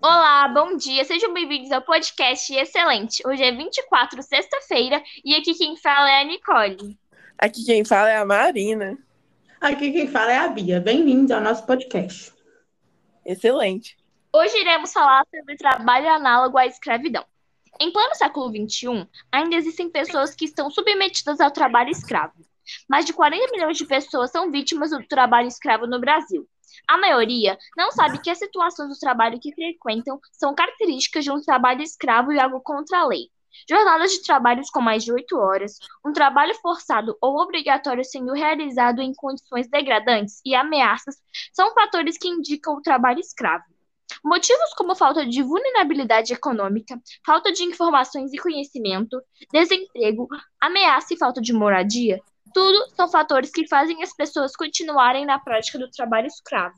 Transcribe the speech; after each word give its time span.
Olá, 0.00 0.46
bom 0.48 0.76
dia, 0.76 1.04
sejam 1.04 1.32
bem-vindos 1.32 1.72
ao 1.72 1.80
podcast 1.80 2.54
Excelente. 2.54 3.26
Hoje 3.26 3.42
é 3.42 3.50
24, 3.50 4.22
sexta-feira, 4.22 5.02
e 5.24 5.34
aqui 5.34 5.54
quem 5.54 5.74
fala 5.74 6.10
é 6.10 6.20
a 6.20 6.24
Nicole. 6.24 6.98
Aqui 7.38 7.64
quem 7.64 7.82
fala 7.82 8.10
é 8.10 8.16
a 8.18 8.24
Marina. 8.24 8.98
Aqui 9.58 9.90
quem 9.90 10.06
fala 10.06 10.32
é 10.32 10.36
a 10.36 10.48
Bia. 10.48 10.80
Bem-vindos 10.80 11.30
ao 11.30 11.40
nosso 11.40 11.64
podcast. 11.66 12.30
Excelente. 13.24 13.96
Hoje 14.32 14.58
iremos 14.58 14.92
falar 14.92 15.24
sobre 15.34 15.56
trabalho 15.56 16.08
análogo 16.10 16.58
à 16.58 16.66
escravidão. 16.66 17.24
Em 17.80 17.90
pleno 17.90 18.14
século 18.14 18.50
XXI, 18.50 19.08
ainda 19.32 19.56
existem 19.56 19.90
pessoas 19.90 20.34
que 20.34 20.44
estão 20.44 20.70
submetidas 20.70 21.40
ao 21.40 21.50
trabalho 21.50 21.90
escravo. 21.90 22.34
Mais 22.86 23.06
de 23.06 23.14
40 23.14 23.50
milhões 23.50 23.78
de 23.78 23.86
pessoas 23.86 24.30
são 24.30 24.50
vítimas 24.50 24.90
do 24.90 25.02
trabalho 25.06 25.48
escravo 25.48 25.86
no 25.86 25.98
Brasil. 25.98 26.46
A 26.88 26.98
maioria 26.98 27.58
não 27.76 27.90
sabe 27.92 28.18
que 28.20 28.30
as 28.30 28.38
situações 28.38 28.88
do 28.88 28.98
trabalho 28.98 29.40
que 29.40 29.54
frequentam 29.54 30.20
são 30.32 30.54
características 30.54 31.24
de 31.24 31.30
um 31.30 31.40
trabalho 31.40 31.82
escravo 31.82 32.32
e 32.32 32.40
algo 32.40 32.60
contra 32.60 33.00
a 33.00 33.06
lei. 33.06 33.30
Jornadas 33.68 34.12
de 34.12 34.22
trabalhos 34.22 34.68
com 34.68 34.80
mais 34.80 35.02
de 35.02 35.12
oito 35.12 35.38
horas, 35.38 35.78
um 36.04 36.12
trabalho 36.12 36.54
forçado 36.56 37.16
ou 37.20 37.40
obrigatório 37.40 38.04
sendo 38.04 38.32
realizado 38.32 39.00
em 39.00 39.14
condições 39.14 39.68
degradantes 39.68 40.40
e 40.44 40.54
ameaças 40.54 41.16
são 41.52 41.72
fatores 41.72 42.18
que 42.18 42.28
indicam 42.28 42.74
o 42.74 42.82
trabalho 42.82 43.20
escravo. 43.20 43.64
Motivos 44.24 44.72
como 44.76 44.94
falta 44.94 45.26
de 45.26 45.42
vulnerabilidade 45.42 46.32
econômica, 46.32 47.00
falta 47.24 47.52
de 47.52 47.64
informações 47.64 48.32
e 48.32 48.38
conhecimento, 48.38 49.20
desemprego, 49.52 50.28
ameaça 50.60 51.14
e 51.14 51.18
falta 51.18 51.40
de 51.40 51.52
moradia 51.52 52.20
tudo 52.56 52.86
são 52.96 53.06
fatores 53.06 53.50
que 53.50 53.68
fazem 53.68 54.02
as 54.02 54.16
pessoas 54.16 54.56
continuarem 54.56 55.26
na 55.26 55.38
prática 55.38 55.78
do 55.78 55.90
trabalho 55.90 56.26
escravo. 56.26 56.74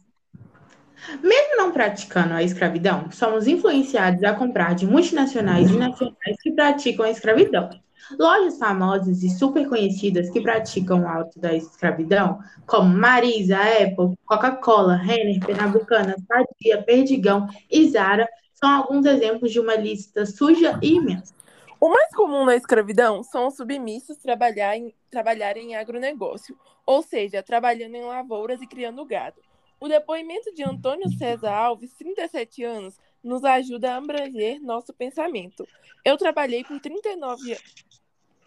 Mesmo 1.23 1.56
não 1.56 1.70
praticando 1.70 2.34
a 2.34 2.42
escravidão, 2.42 3.09
somos 3.12 3.46
influenciados 3.46 4.24
a 4.24 4.34
comprar 4.34 4.74
de 4.74 4.84
multinacionais 4.84 5.70
e 5.70 5.77
nacionais 5.77 6.37
que 6.43 6.51
praticam 6.51 7.07
a 7.07 7.10
escravidão. 7.10 7.70
Lojas 8.18 8.59
famosas 8.59 9.23
e 9.23 9.30
super 9.30 9.68
conhecidas 9.68 10.29
que 10.30 10.40
praticam 10.40 11.04
o 11.04 11.07
alto 11.07 11.38
da 11.38 11.54
escravidão, 11.54 12.40
como 12.66 12.92
Marisa, 12.92 13.59
Apple, 13.59 14.18
Coca-Cola, 14.26 14.96
Renner, 14.96 15.38
Pernambucana, 15.38 16.16
Sadia, 16.26 16.82
Perdigão 16.82 17.46
e 17.70 17.88
Zara, 17.88 18.29
são 18.52 18.68
alguns 18.68 19.07
exemplos 19.07 19.52
de 19.52 19.60
uma 19.60 19.76
lista 19.76 20.26
suja 20.26 20.76
e 20.82 20.95
imensa. 20.95 21.38
O 21.80 21.88
mais 21.88 22.12
comum 22.12 22.45
na 22.45 22.57
escravidão 22.57 23.23
são 23.23 23.46
os 23.46 23.54
submissos 23.54 24.16
trabalhar 24.16 24.76
em, 24.76 24.93
trabalharem 25.09 25.71
em 25.71 25.76
agronegócio, 25.76 26.59
ou 26.85 27.02
seja, 27.02 27.40
trabalhando 27.40 27.95
em 27.95 28.02
lavouras 28.02 28.60
e 28.60 28.66
criando 28.66 29.04
gado. 29.04 29.40
O 29.79 29.87
depoimento 29.87 30.52
de 30.52 30.65
Antônio 30.65 31.09
César 31.16 31.52
Alves, 31.52 31.95
37 31.95 32.65
anos, 32.65 32.98
nos 33.23 33.45
ajuda 33.45 33.93
a 33.93 33.96
abranger 33.98 34.60
nosso 34.60 34.93
pensamento. 34.93 35.68
Eu 36.04 36.16
trabalhei 36.16 36.65
por 36.65 36.80
39 36.80 37.57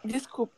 Desculpa. 0.03 0.53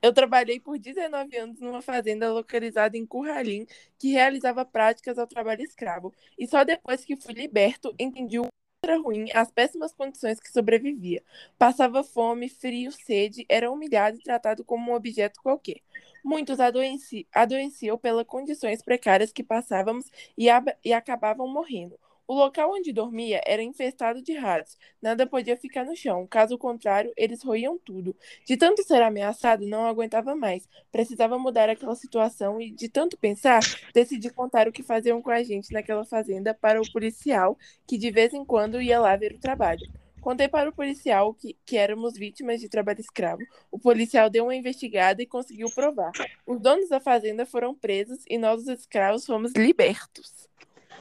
Eu 0.00 0.12
trabalhei 0.12 0.60
por 0.60 0.78
19 0.78 1.36
anos 1.36 1.60
numa 1.60 1.82
fazenda 1.82 2.32
localizada 2.32 2.96
em 2.96 3.04
Curralim, 3.04 3.66
que 3.98 4.12
realizava 4.12 4.64
práticas 4.64 5.18
ao 5.18 5.26
trabalho 5.26 5.62
escravo. 5.62 6.12
E 6.38 6.46
só 6.46 6.62
depois 6.62 7.04
que 7.04 7.16
fui 7.16 7.34
liberto, 7.34 7.92
entendi 7.98 8.38
o 8.38 8.46
ruim, 8.90 9.26
as 9.32 9.50
péssimas 9.50 9.92
condições 9.92 10.40
que 10.40 10.50
sobrevivia. 10.50 11.22
Passava 11.56 12.02
fome, 12.02 12.48
frio, 12.48 12.90
sede, 12.90 13.46
era 13.48 13.70
humilhado 13.70 14.16
e 14.18 14.22
tratado 14.22 14.64
como 14.64 14.90
um 14.90 14.94
objeto 14.94 15.40
qualquer. 15.40 15.80
Muitos 16.24 16.58
adoeci 16.60 17.26
adoeciam 17.32 17.96
pelas 17.96 18.26
condições 18.26 18.82
precárias 18.82 19.32
que 19.32 19.42
passávamos 19.44 20.10
e, 20.36 20.46
e 20.84 20.92
acabavam 20.92 21.46
morrendo. 21.48 21.98
O 22.26 22.34
local 22.34 22.72
onde 22.72 22.92
dormia 22.92 23.40
era 23.44 23.62
infestado 23.62 24.22
de 24.22 24.32
ratos. 24.34 24.78
Nada 25.00 25.26
podia 25.26 25.56
ficar 25.56 25.84
no 25.84 25.96
chão. 25.96 26.26
Caso 26.26 26.56
contrário, 26.56 27.12
eles 27.16 27.42
roíam 27.42 27.78
tudo. 27.78 28.16
De 28.46 28.56
tanto 28.56 28.82
ser 28.84 29.02
ameaçado, 29.02 29.66
não 29.66 29.86
aguentava 29.86 30.34
mais. 30.34 30.68
Precisava 30.90 31.38
mudar 31.38 31.68
aquela 31.68 31.94
situação 31.94 32.60
e, 32.60 32.70
de 32.70 32.88
tanto 32.88 33.18
pensar, 33.18 33.60
decidi 33.92 34.30
contar 34.30 34.68
o 34.68 34.72
que 34.72 34.82
faziam 34.82 35.20
com 35.20 35.30
a 35.30 35.42
gente 35.42 35.72
naquela 35.72 36.04
fazenda 36.04 36.54
para 36.54 36.80
o 36.80 36.92
policial, 36.92 37.58
que 37.86 37.98
de 37.98 38.10
vez 38.10 38.32
em 38.32 38.44
quando 38.44 38.80
ia 38.80 39.00
lá 39.00 39.16
ver 39.16 39.32
o 39.32 39.40
trabalho. 39.40 39.86
Contei 40.22 40.46
para 40.46 40.70
o 40.70 40.72
policial 40.72 41.34
que, 41.34 41.56
que 41.66 41.76
éramos 41.76 42.16
vítimas 42.16 42.60
de 42.60 42.68
trabalho 42.68 43.00
escravo. 43.00 43.42
O 43.72 43.78
policial 43.78 44.30
deu 44.30 44.44
uma 44.44 44.54
investigada 44.54 45.20
e 45.20 45.26
conseguiu 45.26 45.68
provar. 45.74 46.12
Os 46.46 46.60
donos 46.60 46.88
da 46.88 47.00
fazenda 47.00 47.44
foram 47.44 47.74
presos 47.74 48.22
e 48.28 48.38
nós, 48.38 48.62
os 48.62 48.68
escravos, 48.68 49.26
fomos 49.26 49.52
libertos. 49.56 50.48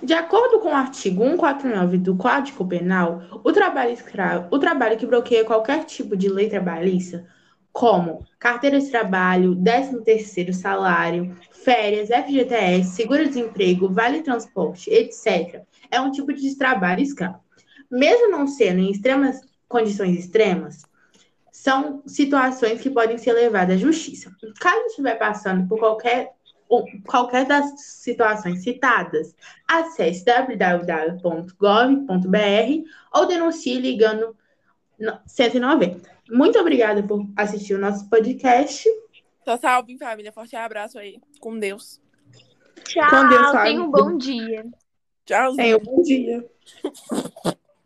De 0.03 0.13
acordo 0.15 0.59
com 0.59 0.69
o 0.69 0.75
artigo 0.75 1.23
149 1.23 1.97
do 1.99 2.15
Código 2.15 2.67
Penal, 2.67 3.21
o 3.43 3.51
trabalho 3.51 3.91
escravo, 3.91 4.47
o 4.49 4.57
trabalho 4.57 4.97
que 4.97 5.05
bloqueia 5.05 5.45
qualquer 5.45 5.85
tipo 5.85 6.17
de 6.17 6.27
lei 6.27 6.49
trabalhista, 6.49 7.27
como 7.71 8.25
carteira 8.39 8.79
de 8.79 8.89
trabalho, 8.89 9.55
13º 9.55 10.53
salário, 10.53 11.37
férias, 11.51 12.09
FGTS, 12.09 12.95
seguro-desemprego, 12.95 13.89
vale-transporte, 13.89 14.89
etc., 14.89 15.61
é 15.91 16.01
um 16.01 16.11
tipo 16.11 16.33
de 16.33 16.57
trabalho 16.57 17.01
escravo. 17.01 17.39
Mesmo 17.89 18.31
não 18.31 18.47
sendo 18.47 18.79
em 18.79 18.89
extremas 18.89 19.39
condições 19.67 20.17
extremas, 20.17 20.83
são 21.51 22.01
situações 22.07 22.81
que 22.81 22.89
podem 22.89 23.19
ser 23.19 23.33
levadas 23.33 23.75
à 23.75 23.77
justiça. 23.77 24.31
Caso 24.59 24.85
estiver 24.87 25.15
passando 25.19 25.67
por 25.67 25.77
qualquer 25.77 26.31
qualquer 27.05 27.45
das 27.45 27.81
situações 27.81 28.63
citadas, 28.63 29.35
acesse 29.67 30.23
www.gov.br 30.23 31.19
ou 33.13 33.25
denuncie 33.25 33.79
ligando 33.79 34.35
190. 35.25 36.09
Muito 36.29 36.57
obrigada 36.59 37.03
por 37.03 37.25
assistir 37.35 37.73
o 37.73 37.79
nosso 37.79 38.09
podcast. 38.09 38.87
Tchau, 39.43 39.57
salve, 39.57 39.97
família. 39.97 40.31
Forte 40.31 40.55
abraço 40.55 40.97
aí. 40.97 41.19
Com 41.39 41.57
Deus. 41.57 42.01
Tchau. 42.83 43.09
Com 43.09 43.27
Deus, 43.27 43.51
tenha 43.63 43.81
um 43.81 43.91
bom 43.91 44.17
dia. 44.17 44.65
Tchau. 45.25 45.55
Tenha 45.55 45.77
um 45.77 45.83
bom 45.83 46.01
dia. 46.01 46.45